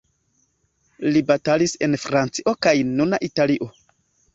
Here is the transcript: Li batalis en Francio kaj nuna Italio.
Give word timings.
Li 1.11 1.21
batalis 1.29 1.77
en 1.89 2.01
Francio 2.07 2.59
kaj 2.67 2.77
nuna 2.97 3.25
Italio. 3.33 3.75